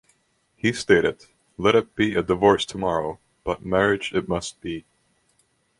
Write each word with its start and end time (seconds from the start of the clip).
He 0.55 0.73
stated, 0.73 1.27
Let 1.59 1.75
it 1.75 1.95
be 1.95 2.15
a 2.15 2.23
divorce 2.23 2.65
tomorrow, 2.65 3.19
but 3.43 3.63
marriage 3.63 4.13
it 4.15 4.27
must 4.27 4.59
be! 4.59 4.83